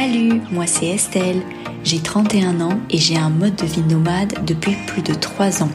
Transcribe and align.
Salut, 0.00 0.42
moi 0.52 0.68
c'est 0.68 0.86
Estelle. 0.86 1.42
J'ai 1.82 1.98
31 1.98 2.60
ans 2.60 2.78
et 2.88 2.98
j'ai 2.98 3.16
un 3.16 3.30
mode 3.30 3.56
de 3.56 3.66
vie 3.66 3.82
nomade 3.82 4.44
depuis 4.46 4.76
plus 4.86 5.02
de 5.02 5.12
3 5.12 5.64
ans. 5.64 5.70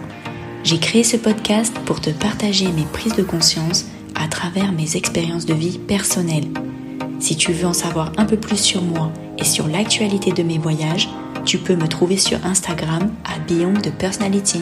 J'ai 0.63 0.77
créé 0.77 1.03
ce 1.03 1.17
podcast 1.17 1.75
pour 1.85 1.99
te 1.99 2.09
partager 2.09 2.71
mes 2.71 2.85
prises 2.85 3.17
de 3.17 3.21
conscience 3.21 3.85
à 4.15 4.29
travers 4.29 4.71
mes 4.71 4.95
expériences 4.95 5.45
de 5.45 5.53
vie 5.53 5.77
personnelles. 5.77 6.47
Si 7.19 7.35
tu 7.35 7.51
veux 7.51 7.65
en 7.65 7.73
savoir 7.73 8.13
un 8.15 8.23
peu 8.23 8.37
plus 8.37 8.55
sur 8.55 8.81
moi 8.81 9.11
et 9.39 9.43
sur 9.43 9.67
l'actualité 9.67 10.31
de 10.31 10.43
mes 10.43 10.57
voyages, 10.57 11.09
tu 11.43 11.57
peux 11.57 11.75
me 11.75 11.89
trouver 11.89 12.15
sur 12.15 12.45
Instagram 12.45 13.13
à 13.25 13.39
Beyond 13.39 13.73
de 13.73 13.89
Personality. 13.89 14.61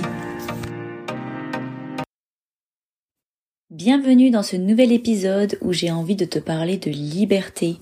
Bienvenue 3.69 4.31
dans 4.31 4.41
ce 4.41 4.55
nouvel 4.55 4.91
épisode 4.91 5.59
où 5.61 5.71
j'ai 5.71 5.91
envie 5.91 6.15
de 6.15 6.25
te 6.25 6.39
parler 6.39 6.77
de 6.77 6.89
liberté. 6.89 7.77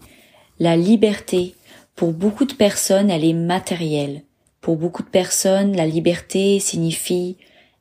La 0.62 0.76
liberté, 0.76 1.56
pour 2.00 2.14
beaucoup 2.14 2.46
de 2.46 2.54
personnes, 2.54 3.10
elle 3.12 3.26
est 3.26 3.34
matérielle. 3.34 4.24
Pour 4.62 4.78
beaucoup 4.78 5.04
de 5.04 5.10
personnes, 5.10 5.76
la 5.76 5.86
liberté 5.86 6.58
signifie 6.62 7.36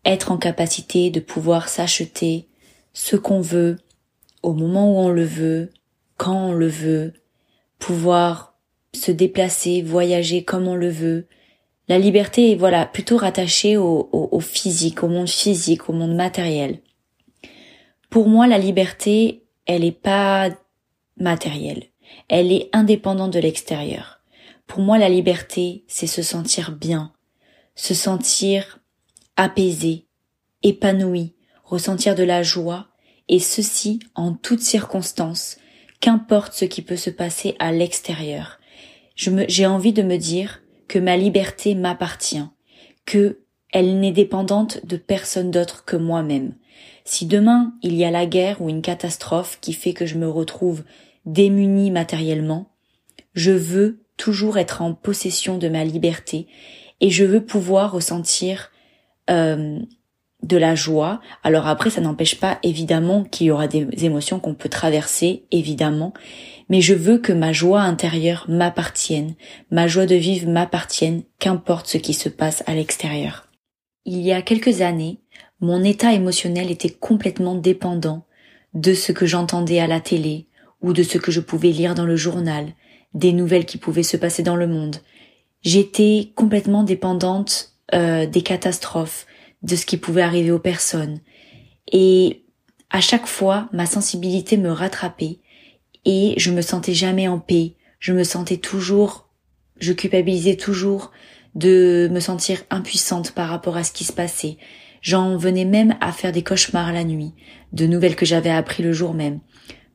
être 0.04 0.32
en 0.32 0.38
capacité 0.38 1.10
de 1.10 1.20
pouvoir 1.20 1.68
s'acheter 1.68 2.48
ce 2.92 3.14
qu'on 3.14 3.40
veut, 3.40 3.78
au 4.42 4.54
moment 4.54 4.90
où 4.92 4.96
on 4.96 5.10
le 5.10 5.22
veut, 5.22 5.70
quand 6.16 6.48
on 6.48 6.52
le 6.52 6.66
veut, 6.66 7.12
pouvoir 7.78 8.58
se 8.92 9.12
déplacer, 9.12 9.82
voyager 9.82 10.42
comme 10.42 10.66
on 10.66 10.74
le 10.74 10.90
veut. 10.90 11.28
La 11.86 12.00
liberté 12.00 12.50
est 12.50 12.56
voilà 12.56 12.86
plutôt 12.86 13.18
rattachée 13.18 13.76
au, 13.76 14.08
au 14.10 14.40
physique, 14.40 15.04
au 15.04 15.08
monde 15.08 15.28
physique, 15.28 15.88
au 15.88 15.92
monde 15.92 16.16
matériel. 16.16 16.80
Pour 18.10 18.26
moi, 18.26 18.48
la 18.48 18.58
liberté, 18.58 19.44
elle 19.64 19.82
n'est 19.82 19.92
pas 19.92 20.50
matérielle. 21.18 21.84
Elle 22.28 22.52
est 22.52 22.68
indépendante 22.72 23.32
de 23.32 23.40
l'extérieur. 23.40 24.20
Pour 24.66 24.80
moi, 24.80 24.98
la 24.98 25.08
liberté, 25.08 25.84
c'est 25.86 26.06
se 26.06 26.22
sentir 26.22 26.72
bien, 26.72 27.12
se 27.74 27.94
sentir 27.94 28.80
apaisé, 29.36 30.06
épanoui, 30.62 31.34
ressentir 31.64 32.14
de 32.14 32.24
la 32.24 32.42
joie, 32.42 32.88
et 33.28 33.38
ceci 33.38 34.00
en 34.14 34.34
toutes 34.34 34.60
circonstances, 34.60 35.58
qu'importe 36.00 36.52
ce 36.54 36.64
qui 36.64 36.82
peut 36.82 36.96
se 36.96 37.10
passer 37.10 37.56
à 37.58 37.72
l'extérieur. 37.72 38.58
j'ai 39.16 39.66
envie 39.66 39.92
de 39.92 40.02
me 40.02 40.16
dire 40.16 40.62
que 40.86 40.98
ma 40.98 41.16
liberté 41.16 41.74
m'appartient, 41.74 42.46
que 43.04 43.40
elle 43.70 44.00
n'est 44.00 44.12
dépendante 44.12 44.84
de 44.86 44.96
personne 44.96 45.50
d'autre 45.50 45.84
que 45.84 45.96
moi-même. 45.96 46.54
Si 47.04 47.26
demain 47.26 47.74
il 47.82 47.94
y 47.94 48.04
a 48.04 48.10
la 48.10 48.26
guerre 48.26 48.62
ou 48.62 48.68
une 48.68 48.82
catastrophe 48.82 49.58
qui 49.60 49.72
fait 49.74 49.92
que 49.92 50.06
je 50.06 50.16
me 50.16 50.28
retrouve 50.28 50.84
démunie 51.28 51.90
matériellement, 51.90 52.72
je 53.34 53.52
veux 53.52 54.02
toujours 54.16 54.58
être 54.58 54.82
en 54.82 54.94
possession 54.94 55.58
de 55.58 55.68
ma 55.68 55.84
liberté 55.84 56.48
et 57.00 57.10
je 57.10 57.24
veux 57.24 57.44
pouvoir 57.44 57.92
ressentir 57.92 58.72
euh, 59.30 59.78
de 60.42 60.56
la 60.56 60.74
joie. 60.74 61.20
Alors 61.44 61.66
après, 61.66 61.90
ça 61.90 62.00
n'empêche 62.00 62.40
pas 62.40 62.58
évidemment 62.62 63.24
qu'il 63.24 63.48
y 63.48 63.50
aura 63.50 63.68
des 63.68 63.86
émotions 64.04 64.40
qu'on 64.40 64.54
peut 64.54 64.68
traverser, 64.68 65.44
évidemment, 65.52 66.12
mais 66.68 66.80
je 66.80 66.94
veux 66.94 67.18
que 67.18 67.32
ma 67.32 67.52
joie 67.52 67.82
intérieure 67.82 68.46
m'appartienne, 68.48 69.34
ma 69.70 69.86
joie 69.86 70.06
de 70.06 70.14
vivre 70.14 70.50
m'appartienne, 70.50 71.22
qu'importe 71.38 71.86
ce 71.86 71.98
qui 71.98 72.14
se 72.14 72.28
passe 72.28 72.64
à 72.66 72.74
l'extérieur. 72.74 73.48
Il 74.04 74.20
y 74.20 74.32
a 74.32 74.42
quelques 74.42 74.80
années, 74.80 75.20
mon 75.60 75.84
état 75.84 76.12
émotionnel 76.12 76.70
était 76.70 76.90
complètement 76.90 77.54
dépendant 77.54 78.24
de 78.74 78.94
ce 78.94 79.12
que 79.12 79.26
j'entendais 79.26 79.80
à 79.80 79.86
la 79.86 80.00
télé 80.00 80.47
ou 80.80 80.92
de 80.92 81.02
ce 81.02 81.18
que 81.18 81.30
je 81.30 81.40
pouvais 81.40 81.70
lire 81.70 81.94
dans 81.94 82.06
le 82.06 82.16
journal, 82.16 82.72
des 83.14 83.32
nouvelles 83.32 83.66
qui 83.66 83.78
pouvaient 83.78 84.02
se 84.02 84.16
passer 84.16 84.42
dans 84.42 84.56
le 84.56 84.66
monde. 84.66 84.96
J'étais 85.62 86.32
complètement 86.34 86.82
dépendante 86.82 87.72
euh, 87.94 88.26
des 88.26 88.42
catastrophes, 88.42 89.26
de 89.62 89.74
ce 89.74 89.86
qui 89.86 89.96
pouvait 89.96 90.22
arriver 90.22 90.52
aux 90.52 90.58
personnes. 90.58 91.20
Et 91.90 92.44
à 92.90 93.00
chaque 93.00 93.26
fois, 93.26 93.68
ma 93.72 93.86
sensibilité 93.86 94.56
me 94.56 94.70
rattrapait 94.70 95.38
et 96.04 96.34
je 96.36 96.50
me 96.50 96.62
sentais 96.62 96.94
jamais 96.94 97.28
en 97.28 97.38
paix. 97.38 97.74
Je 97.98 98.12
me 98.12 98.24
sentais 98.24 98.58
toujours, 98.58 99.28
je 99.80 99.92
culpabilisais 99.92 100.56
toujours 100.56 101.10
de 101.54 102.08
me 102.12 102.20
sentir 102.20 102.62
impuissante 102.70 103.32
par 103.32 103.48
rapport 103.48 103.76
à 103.76 103.84
ce 103.84 103.92
qui 103.92 104.04
se 104.04 104.12
passait. 104.12 104.58
J'en 105.02 105.36
venais 105.36 105.64
même 105.64 105.96
à 106.00 106.12
faire 106.12 106.32
des 106.32 106.42
cauchemars 106.42 106.92
la 106.92 107.04
nuit, 107.04 107.32
de 107.72 107.86
nouvelles 107.86 108.16
que 108.16 108.26
j'avais 108.26 108.50
appris 108.50 108.82
le 108.82 108.92
jour 108.92 109.14
même. 109.14 109.40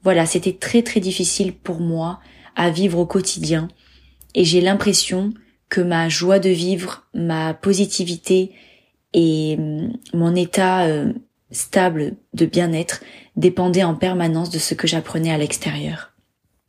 Voilà, 0.04 0.26
c'était 0.26 0.54
très 0.54 0.84
très 0.84 1.00
difficile 1.00 1.54
pour 1.54 1.80
moi 1.80 2.20
à 2.56 2.70
vivre 2.70 3.00
au 3.00 3.06
quotidien. 3.06 3.68
Et 4.36 4.44
j'ai 4.44 4.62
l'impression 4.62 5.34
que 5.70 5.82
ma 5.82 6.10
joie 6.10 6.40
de 6.40 6.50
vivre, 6.50 7.08
ma 7.14 7.54
positivité 7.54 8.52
et 9.14 9.56
hum, 9.58 9.94
mon 10.14 10.36
état 10.36 10.86
euh, 10.86 11.14
stable 11.52 12.16
de 12.34 12.46
bien-être 12.46 13.02
dépendaient 13.36 13.84
en 13.84 13.96
permanence 13.96 14.50
de 14.50 14.60
ce 14.60 14.74
que 14.74 14.88
j'apprenais 14.88 15.32
à 15.32 15.38
l'extérieur. 15.38 16.12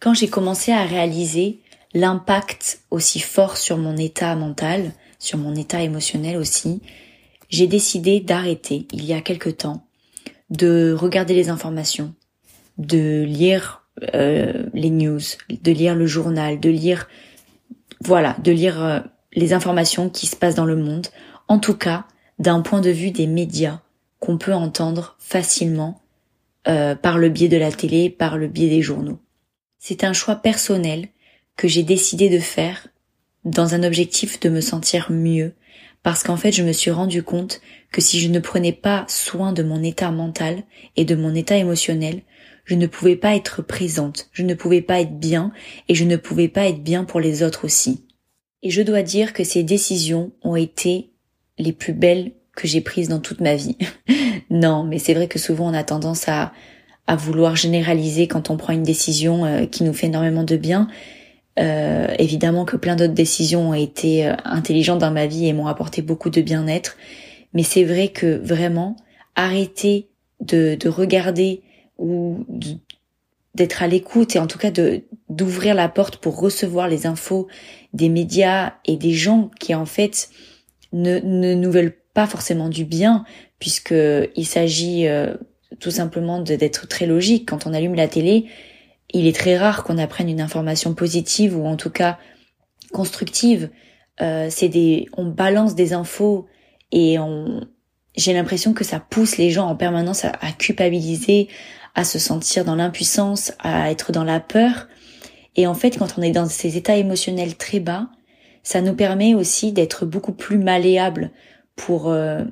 Quand 0.00 0.14
j'ai 0.14 0.28
commencé 0.28 0.72
à 0.72 0.84
réaliser 0.84 1.60
l'impact 1.94 2.80
aussi 2.90 3.20
fort 3.20 3.56
sur 3.56 3.78
mon 3.78 3.96
état 3.96 4.34
mental, 4.36 4.92
sur 5.18 5.38
mon 5.38 5.54
état 5.54 5.82
émotionnel 5.82 6.36
aussi, 6.36 6.82
j'ai 7.48 7.66
décidé 7.66 8.20
d'arrêter 8.20 8.86
il 8.92 9.04
y 9.04 9.12
a 9.12 9.20
quelque 9.20 9.50
temps 9.50 9.86
de 10.50 10.94
regarder 10.98 11.34
les 11.34 11.48
informations, 11.48 12.14
de 12.78 13.22
lire 13.22 13.84
euh, 14.14 14.66
les 14.72 14.90
news, 14.90 15.20
de 15.48 15.72
lire 15.72 15.94
le 15.94 16.06
journal, 16.06 16.58
de 16.58 16.70
lire, 16.70 17.08
voilà, 18.00 18.36
de 18.42 18.52
lire 18.52 18.82
euh, 18.82 19.00
les 19.32 19.52
informations 19.52 20.10
qui 20.10 20.26
se 20.26 20.36
passent 20.36 20.56
dans 20.56 20.64
le 20.64 20.76
monde. 20.76 21.08
En 21.48 21.58
tout 21.58 21.74
cas, 21.74 22.06
d'un 22.38 22.60
point 22.60 22.80
de 22.80 22.90
vue 22.90 23.10
des 23.10 23.26
médias 23.26 23.80
qu'on 24.18 24.38
peut 24.38 24.54
entendre 24.54 25.16
facilement 25.18 26.00
euh, 26.66 26.94
par 26.94 27.18
le 27.18 27.28
biais 27.28 27.48
de 27.48 27.56
la 27.56 27.70
télé, 27.70 28.10
par 28.10 28.38
le 28.38 28.48
biais 28.48 28.70
des 28.70 28.82
journaux. 28.82 29.20
C'est 29.78 30.02
un 30.02 30.12
choix 30.12 30.36
personnel 30.36 31.08
que 31.56 31.68
j'ai 31.68 31.82
décidé 31.82 32.30
de 32.30 32.38
faire 32.38 32.88
dans 33.44 33.74
un 33.74 33.82
objectif 33.82 34.40
de 34.40 34.48
me 34.48 34.62
sentir 34.62 35.12
mieux, 35.12 35.52
parce 36.02 36.22
qu'en 36.22 36.36
fait 36.36 36.52
je 36.52 36.62
me 36.62 36.72
suis 36.72 36.90
rendu 36.90 37.22
compte 37.22 37.60
que 37.92 38.00
si 38.00 38.18
je 38.18 38.28
ne 38.28 38.38
prenais 38.38 38.72
pas 38.72 39.04
soin 39.08 39.52
de 39.52 39.62
mon 39.62 39.82
état 39.82 40.10
mental 40.10 40.62
et 40.96 41.04
de 41.04 41.14
mon 41.14 41.34
état 41.34 41.56
émotionnel, 41.56 42.22
je 42.64 42.74
ne 42.74 42.86
pouvais 42.86 43.16
pas 43.16 43.34
être 43.34 43.62
présente, 43.62 44.28
je 44.32 44.42
ne 44.42 44.54
pouvais 44.54 44.82
pas 44.82 45.00
être 45.00 45.18
bien 45.18 45.52
et 45.88 45.94
je 45.94 46.04
ne 46.04 46.16
pouvais 46.16 46.48
pas 46.48 46.66
être 46.66 46.82
bien 46.82 47.04
pour 47.04 47.20
les 47.20 47.42
autres 47.42 47.64
aussi. 47.64 48.04
Et 48.62 48.70
je 48.70 48.82
dois 48.82 49.02
dire 49.02 49.32
que 49.32 49.44
ces 49.44 49.62
décisions 49.62 50.32
ont 50.42 50.56
été 50.56 51.10
les 51.58 51.72
plus 51.72 51.92
belles 51.92 52.32
que 52.56 52.66
j'ai 52.66 52.80
prises 52.80 53.08
dans 53.08 53.20
toute 53.20 53.40
ma 53.40 53.54
vie. 53.54 53.76
non, 54.50 54.84
mais 54.84 54.98
c'est 54.98 55.14
vrai 55.14 55.28
que 55.28 55.38
souvent 55.38 55.68
on 55.68 55.74
a 55.74 55.84
tendance 55.84 56.28
à, 56.28 56.52
à 57.06 57.16
vouloir 57.16 57.56
généraliser 57.56 58.26
quand 58.26 58.50
on 58.50 58.56
prend 58.56 58.72
une 58.72 58.82
décision 58.82 59.44
euh, 59.44 59.66
qui 59.66 59.84
nous 59.84 59.92
fait 59.92 60.06
énormément 60.06 60.44
de 60.44 60.56
bien. 60.56 60.88
Euh, 61.60 62.08
évidemment 62.18 62.64
que 62.64 62.76
plein 62.76 62.96
d'autres 62.96 63.14
décisions 63.14 63.70
ont 63.70 63.74
été 63.74 64.26
euh, 64.26 64.34
intelligentes 64.44 64.98
dans 64.98 65.12
ma 65.12 65.26
vie 65.26 65.46
et 65.46 65.52
m'ont 65.52 65.68
apporté 65.68 66.02
beaucoup 66.02 66.30
de 66.30 66.40
bien-être. 66.40 66.96
Mais 67.52 67.62
c'est 67.62 67.84
vrai 67.84 68.08
que 68.08 68.36
vraiment, 68.38 68.96
arrêter 69.36 70.08
de, 70.40 70.74
de 70.74 70.88
regarder 70.88 71.62
ou 71.98 72.44
d'être 73.54 73.82
à 73.82 73.86
l'écoute 73.86 74.36
et 74.36 74.38
en 74.38 74.46
tout 74.46 74.58
cas 74.58 74.70
de 74.70 75.02
d'ouvrir 75.28 75.74
la 75.74 75.88
porte 75.88 76.16
pour 76.16 76.38
recevoir 76.38 76.88
les 76.88 77.06
infos 77.06 77.46
des 77.92 78.08
médias 78.08 78.74
et 78.84 78.96
des 78.96 79.12
gens 79.12 79.50
qui 79.60 79.74
en 79.74 79.86
fait 79.86 80.28
ne, 80.92 81.20
ne 81.20 81.54
nous 81.54 81.70
veulent 81.70 81.96
pas 82.14 82.26
forcément 82.26 82.68
du 82.68 82.84
bien 82.84 83.24
puisque 83.58 83.94
il 84.36 84.46
s'agit 84.46 85.06
euh, 85.06 85.34
tout 85.80 85.90
simplement 85.90 86.40
d'être 86.40 86.86
très 86.86 87.06
logique. 87.06 87.48
Quand 87.48 87.66
on 87.66 87.72
allume 87.72 87.94
la 87.94 88.08
télé 88.08 88.46
il 89.12 89.26
est 89.26 89.36
très 89.36 89.56
rare 89.56 89.84
qu'on 89.84 89.98
apprenne 89.98 90.28
une 90.28 90.40
information 90.40 90.94
positive 90.94 91.56
ou 91.56 91.66
en 91.66 91.76
tout 91.76 91.90
cas 91.90 92.18
constructive. 92.92 93.70
Euh, 94.20 94.48
c'est 94.50 94.68
des 94.68 95.06
on 95.16 95.26
balance 95.26 95.74
des 95.74 95.92
infos 95.92 96.46
et 96.92 97.18
on 97.18 97.66
j'ai 98.16 98.32
l'impression 98.32 98.72
que 98.72 98.84
ça 98.84 99.00
pousse 99.00 99.36
les 99.38 99.50
gens 99.50 99.66
en 99.66 99.76
permanence 99.76 100.24
à, 100.24 100.52
culpabiliser, 100.56 101.48
à 101.94 102.04
se 102.04 102.18
sentir 102.18 102.64
dans 102.64 102.76
l'impuissance, 102.76 103.52
à 103.58 103.90
être 103.90 104.12
dans 104.12 104.24
la 104.24 104.40
peur. 104.40 104.88
Et 105.56 105.66
en 105.66 105.74
fait, 105.74 105.98
quand 105.98 106.18
on 106.18 106.22
est 106.22 106.30
dans 106.30 106.46
ces 106.46 106.76
états 106.76 106.96
émotionnels 106.96 107.56
très 107.56 107.80
bas, 107.80 108.08
ça 108.62 108.80
nous 108.80 108.94
permet 108.94 109.34
aussi 109.34 109.72
d'être 109.72 110.06
beaucoup 110.06 110.32
plus 110.32 110.58
malléable 110.58 111.30
pour 111.76 112.08
euh, 112.08 112.44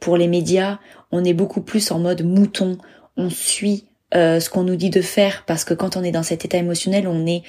pour 0.00 0.16
les 0.16 0.28
médias. 0.28 0.78
On 1.12 1.24
est 1.24 1.34
beaucoup 1.34 1.60
plus 1.60 1.90
en 1.90 1.98
mode 1.98 2.22
mouton. 2.24 2.78
On 3.16 3.30
suit 3.30 3.84
euh, 4.14 4.40
ce 4.40 4.50
qu'on 4.50 4.64
nous 4.64 4.76
dit 4.76 4.90
de 4.90 5.00
faire 5.00 5.44
parce 5.46 5.64
que 5.64 5.74
quand 5.74 5.96
on 5.96 6.02
est 6.02 6.10
dans 6.12 6.22
cet 6.22 6.44
état 6.44 6.58
émotionnel, 6.58 7.06
on 7.06 7.26
est 7.26 7.42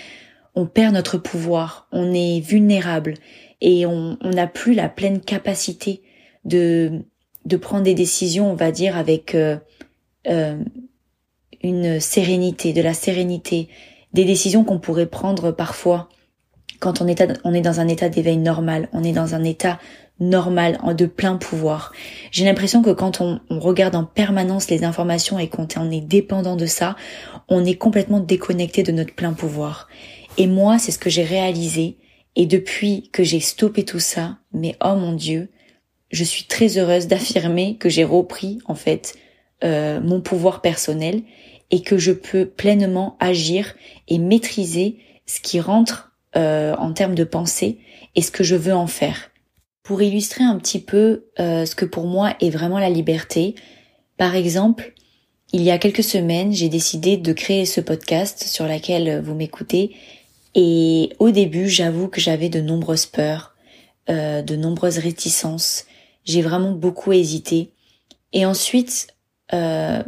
on 0.57 0.65
perd 0.65 0.93
notre 0.93 1.17
pouvoir, 1.17 1.87
on 1.91 2.13
est 2.13 2.39
vulnérable 2.39 3.15
et 3.59 3.85
on 3.85 4.17
n'a 4.23 4.47
plus 4.47 4.73
la 4.73 4.87
pleine 4.87 5.19
capacité 5.19 6.01
de 6.45 7.03
de 7.45 7.57
prendre 7.57 7.83
des 7.83 7.93
décisions, 7.93 8.51
on 8.51 8.55
va 8.55 8.71
dire 8.71 8.97
avec 8.97 9.35
euh, 9.35 9.57
euh 10.27 10.57
une 11.63 11.99
sérénité, 11.99 12.73
de 12.73 12.81
la 12.83 12.93
sérénité, 12.93 13.69
des 14.13 14.23
décisions 14.23 14.63
qu'on 14.63 14.77
pourrait 14.77 15.07
prendre 15.07 15.51
parfois 15.51 16.09
quand 16.79 17.01
on 17.01 17.07
est, 17.07 17.23
on 17.43 17.53
est 17.53 17.61
dans 17.61 17.79
un 17.79 17.87
état 17.87 18.09
d'éveil 18.09 18.37
normal, 18.37 18.87
on 18.93 19.03
est 19.03 19.13
dans 19.13 19.33
un 19.33 19.43
état 19.43 19.79
normal, 20.19 20.79
de 20.95 21.05
plein 21.05 21.35
pouvoir. 21.35 21.91
J'ai 22.31 22.45
l'impression 22.45 22.81
que 22.81 22.91
quand 22.91 23.19
on, 23.19 23.39
regarde 23.49 23.95
en 23.95 24.05
permanence 24.05 24.69
les 24.69 24.83
informations 24.83 25.39
et 25.39 25.49
qu'on 25.49 25.91
est 25.91 26.01
dépendant 26.01 26.55
de 26.55 26.65
ça, 26.65 26.95
on 27.49 27.65
est 27.65 27.75
complètement 27.75 28.19
déconnecté 28.19 28.83
de 28.83 28.91
notre 28.91 29.13
plein 29.13 29.33
pouvoir. 29.33 29.89
Et 30.37 30.47
moi, 30.47 30.79
c'est 30.79 30.91
ce 30.91 30.99
que 30.99 31.09
j'ai 31.09 31.23
réalisé. 31.23 31.97
Et 32.37 32.45
depuis 32.45 33.09
que 33.11 33.23
j'ai 33.23 33.39
stoppé 33.39 33.83
tout 33.83 33.99
ça, 33.99 34.37
mais 34.53 34.75
oh 34.83 34.95
mon 34.95 35.13
Dieu, 35.13 35.49
je 36.11 36.23
suis 36.23 36.45
très 36.45 36.77
heureuse 36.77 37.07
d'affirmer 37.07 37.77
que 37.77 37.89
j'ai 37.89 38.03
repris 38.03 38.59
en 38.65 38.75
fait 38.75 39.15
euh, 39.63 39.99
mon 40.01 40.21
pouvoir 40.21 40.61
personnel 40.61 41.21
et 41.71 41.81
que 41.81 41.97
je 41.97 42.11
peux 42.11 42.45
pleinement 42.45 43.17
agir 43.19 43.75
et 44.07 44.17
maîtriser 44.17 44.97
ce 45.25 45.39
qui 45.39 45.59
rentre 45.59 46.11
euh, 46.35 46.75
en 46.75 46.93
termes 46.93 47.15
de 47.15 47.23
pensée 47.23 47.79
et 48.15 48.21
ce 48.21 48.31
que 48.31 48.43
je 48.43 48.55
veux 48.55 48.75
en 48.75 48.87
faire. 48.87 49.31
Pour 49.83 50.01
illustrer 50.01 50.43
un 50.43 50.57
petit 50.57 50.79
peu 50.79 51.25
euh, 51.39 51.65
ce 51.65 51.75
que 51.75 51.85
pour 51.85 52.05
moi 52.05 52.35
est 52.39 52.49
vraiment 52.49 52.79
la 52.79 52.89
liberté, 52.89 53.55
par 54.17 54.35
exemple, 54.35 54.93
il 55.53 55.61
y 55.61 55.71
a 55.71 55.77
quelques 55.77 56.03
semaines, 56.03 56.51
j'ai 56.51 56.69
décidé 56.69 57.17
de 57.17 57.33
créer 57.33 57.65
ce 57.65 57.81
podcast 57.81 58.43
sur 58.43 58.67
lequel 58.67 59.21
vous 59.21 59.35
m'écoutez 59.35 59.95
et 60.55 61.09
au 61.19 61.31
début, 61.31 61.67
j'avoue 61.67 62.07
que 62.07 62.21
j'avais 62.21 62.47
de 62.47 62.61
nombreuses 62.61 63.05
peurs, 63.05 63.55
euh, 64.09 64.41
de 64.41 64.55
nombreuses 64.55 64.97
réticences. 64.97 65.85
J'ai 66.25 66.41
vraiment 66.41 66.71
beaucoup 66.71 67.13
hésité. 67.13 67.71
Et 68.33 68.45
ensuite, 68.45 69.07
euh, 69.53 70.03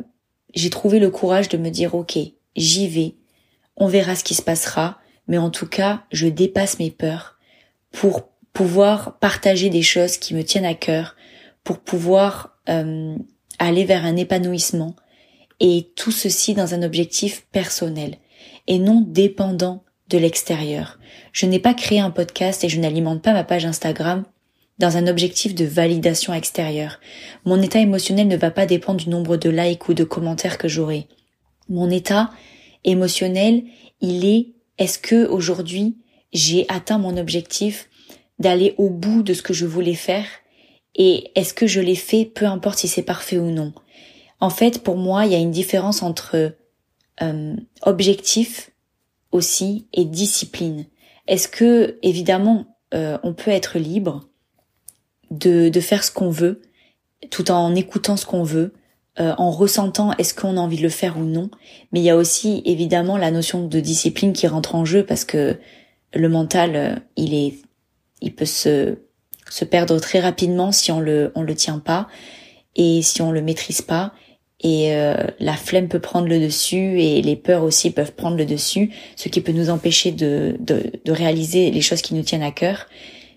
j'ai 0.53 0.69
trouvé 0.69 0.99
le 0.99 1.09
courage 1.09 1.49
de 1.49 1.57
me 1.57 1.69
dire, 1.69 1.95
OK, 1.95 2.17
j'y 2.55 2.87
vais. 2.87 3.15
On 3.75 3.87
verra 3.87 4.15
ce 4.15 4.23
qui 4.23 4.33
se 4.33 4.41
passera. 4.41 4.99
Mais 5.27 5.37
en 5.37 5.49
tout 5.49 5.67
cas, 5.67 6.03
je 6.11 6.27
dépasse 6.27 6.79
mes 6.79 6.91
peurs 6.91 7.37
pour 7.91 8.29
pouvoir 8.53 9.19
partager 9.19 9.69
des 9.69 9.83
choses 9.83 10.17
qui 10.17 10.33
me 10.33 10.43
tiennent 10.43 10.65
à 10.65 10.73
cœur, 10.73 11.15
pour 11.63 11.79
pouvoir 11.79 12.57
euh, 12.69 13.15
aller 13.59 13.85
vers 13.85 14.05
un 14.05 14.15
épanouissement. 14.15 14.95
Et 15.59 15.91
tout 15.95 16.11
ceci 16.11 16.53
dans 16.53 16.73
un 16.73 16.83
objectif 16.83 17.45
personnel 17.51 18.17
et 18.67 18.79
non 18.79 19.03
dépendant 19.05 19.83
de 20.09 20.17
l'extérieur. 20.17 20.99
Je 21.33 21.45
n'ai 21.45 21.59
pas 21.59 21.73
créé 21.73 21.99
un 21.99 22.11
podcast 22.11 22.63
et 22.63 22.69
je 22.69 22.79
n'alimente 22.79 23.21
pas 23.21 23.33
ma 23.33 23.43
page 23.43 23.65
Instagram 23.65 24.23
dans 24.79 24.97
un 24.97 25.07
objectif 25.07 25.55
de 25.55 25.65
validation 25.65 26.33
extérieure. 26.33 26.99
Mon 27.45 27.61
état 27.61 27.79
émotionnel 27.79 28.27
ne 28.27 28.37
va 28.37 28.51
pas 28.51 28.65
dépendre 28.65 28.99
du 28.99 29.09
nombre 29.09 29.37
de 29.37 29.49
likes 29.49 29.89
ou 29.89 29.93
de 29.93 30.03
commentaires 30.03 30.57
que 30.57 30.67
j'aurai. 30.67 31.07
Mon 31.69 31.89
état 31.89 32.31
émotionnel, 32.83 33.63
il 34.01 34.25
est 34.25 34.53
est-ce 34.77 34.99
que 34.99 35.27
aujourd'hui 35.27 35.97
j'ai 36.33 36.65
atteint 36.69 36.97
mon 36.97 37.17
objectif 37.17 37.89
d'aller 38.39 38.75
au 38.77 38.89
bout 38.89 39.23
de 39.23 39.33
ce 39.33 39.41
que 39.41 39.53
je 39.53 39.65
voulais 39.65 39.95
faire 39.95 40.25
et 40.95 41.31
est-ce 41.35 41.53
que 41.53 41.67
je 41.67 41.79
l'ai 41.79 41.95
fait 41.95 42.25
peu 42.25 42.45
importe 42.45 42.79
si 42.79 42.87
c'est 42.87 43.03
parfait 43.03 43.37
ou 43.37 43.49
non. 43.51 43.73
En 44.39 44.49
fait, 44.49 44.83
pour 44.83 44.97
moi, 44.97 45.25
il 45.25 45.31
y 45.31 45.35
a 45.35 45.39
une 45.39 45.51
différence 45.51 46.03
entre 46.03 46.55
euh, 47.21 47.55
objectif 47.81 48.71
aussi 49.31 49.87
et 49.93 50.05
discipline. 50.05 50.85
Est-ce 51.27 51.47
que 51.47 51.97
évidemment 52.03 52.77
euh, 52.93 53.17
on 53.23 53.33
peut 53.33 53.51
être 53.51 53.79
libre 53.79 54.29
de, 55.31 55.69
de 55.69 55.79
faire 55.79 56.03
ce 56.03 56.11
qu'on 56.11 56.29
veut 56.29 56.61
tout 57.29 57.51
en 57.51 57.75
écoutant 57.75 58.17
ce 58.17 58.25
qu'on 58.25 58.43
veut, 58.43 58.73
euh, 59.19 59.33
en 59.37 59.49
ressentant 59.49 60.13
est-ce 60.17 60.35
qu'on 60.35 60.57
a 60.57 60.59
envie 60.59 60.77
de 60.77 60.83
le 60.83 60.89
faire 60.89 61.17
ou 61.17 61.23
non. 61.23 61.49
Mais 61.91 61.99
il 61.99 62.03
y 62.03 62.09
a 62.09 62.15
aussi 62.15 62.61
évidemment 62.65 63.17
la 63.17 63.31
notion 63.31 63.65
de 63.65 63.79
discipline 63.79 64.33
qui 64.33 64.47
rentre 64.47 64.75
en 64.75 64.85
jeu 64.85 65.03
parce 65.03 65.25
que 65.25 65.57
le 66.13 66.29
mental, 66.29 66.75
euh, 66.75 66.95
il 67.15 67.33
est, 67.33 67.55
il 68.21 68.33
peut 68.35 68.45
se 68.45 68.99
se 69.49 69.63
perdre 69.63 69.97
très 69.99 70.19
rapidement 70.19 70.73
si 70.73 70.91
on 70.91 70.99
le 70.99 71.31
on 71.33 71.41
le 71.41 71.55
tient 71.55 71.79
pas 71.79 72.07
et 72.75 73.01
si 73.01 73.21
on 73.21 73.31
le 73.31 73.41
maîtrise 73.41 73.81
pas 73.81 74.13
et 74.59 74.93
euh, 74.93 75.15
la 75.39 75.53
flemme 75.53 75.87
peut 75.87 75.99
prendre 75.99 76.27
le 76.27 76.39
dessus 76.39 76.99
et 76.99 77.21
les 77.21 77.35
peurs 77.35 77.63
aussi 77.63 77.91
peuvent 77.91 78.13
prendre 78.13 78.37
le 78.37 78.45
dessus, 78.45 78.91
ce 79.15 79.29
qui 79.29 79.39
peut 79.41 79.51
nous 79.51 79.69
empêcher 79.69 80.11
de, 80.11 80.57
de, 80.59 80.91
de 81.05 81.11
réaliser 81.11 81.69
les 81.69 81.81
choses 81.81 82.01
qui 82.01 82.15
nous 82.15 82.23
tiennent 82.23 82.43
à 82.43 82.51
cœur. 82.51 82.87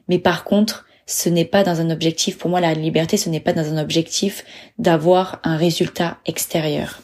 Mais 0.09 0.19
par 0.19 0.45
contre, 0.45 0.87
ce 1.11 1.29
n'est 1.29 1.45
pas 1.45 1.65
dans 1.65 1.81
un 1.81 1.91
objectif, 1.91 2.39
pour 2.39 2.51
moi 2.51 2.61
la 2.61 2.73
liberté, 2.73 3.17
ce 3.17 3.29
n'est 3.29 3.41
pas 3.41 3.53
dans 3.53 3.73
un 3.73 3.83
objectif 3.83 4.45
d'avoir 4.79 5.41
un 5.43 5.57
résultat 5.57 6.19
extérieur. 6.25 7.03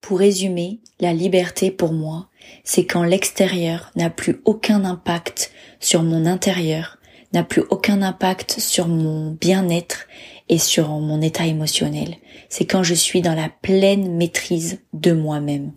Pour 0.00 0.18
résumer, 0.18 0.80
la 1.00 1.12
liberté 1.12 1.70
pour 1.70 1.92
moi, 1.92 2.28
c'est 2.64 2.86
quand 2.86 3.04
l'extérieur 3.04 3.90
n'a 3.94 4.08
plus 4.08 4.40
aucun 4.46 4.86
impact 4.86 5.52
sur 5.80 6.02
mon 6.02 6.24
intérieur, 6.24 6.98
n'a 7.34 7.44
plus 7.44 7.62
aucun 7.68 8.00
impact 8.00 8.58
sur 8.58 8.88
mon 8.88 9.32
bien-être 9.32 10.06
et 10.48 10.58
sur 10.58 10.88
mon 10.88 11.20
état 11.20 11.46
émotionnel. 11.46 12.16
C'est 12.48 12.64
quand 12.64 12.82
je 12.82 12.94
suis 12.94 13.20
dans 13.20 13.34
la 13.34 13.50
pleine 13.50 14.16
maîtrise 14.16 14.80
de 14.94 15.12
moi-même. 15.12 15.72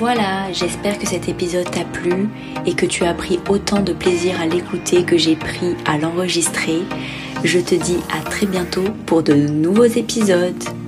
Voilà, 0.00 0.50
j'espère 0.50 0.98
que 0.98 1.06
cet 1.06 1.28
épisode 1.28 1.70
t'a 1.70 1.84
plu 1.84 2.30
et 2.64 2.72
que 2.72 2.86
tu 2.86 3.04
as 3.04 3.12
pris 3.12 3.38
autant 3.50 3.82
de 3.82 3.92
plaisir 3.92 4.40
à 4.40 4.46
l'écouter 4.46 5.04
que 5.04 5.18
j'ai 5.18 5.36
pris 5.36 5.76
à 5.84 5.98
l'enregistrer. 5.98 6.78
Je 7.44 7.58
te 7.58 7.74
dis 7.74 7.98
à 8.10 8.26
très 8.26 8.46
bientôt 8.46 8.84
pour 9.04 9.22
de 9.22 9.34
nouveaux 9.34 9.84
épisodes. 9.84 10.79